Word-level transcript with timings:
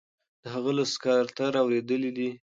د 0.43 0.45
هغه 0.53 0.71
له 0.77 0.83
سکرتر 0.93 1.51
اوریدلي 1.63 2.11
دي. 2.17 2.29